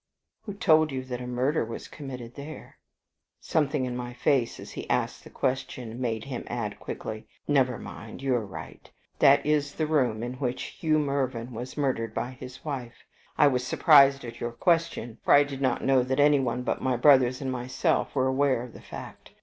[0.45, 2.79] "Who told you that a murder was committed there?"
[3.39, 8.19] Something in my face as he asked the question made him add quickly, "Never mind.
[8.23, 8.89] You are right.
[9.19, 13.05] That is the room in which Hugh Mervyn was murdered by his wife.
[13.37, 16.97] I was surprised at your question, for I did not know that anyone but my
[16.97, 19.29] brothers and myself were aware of the fact.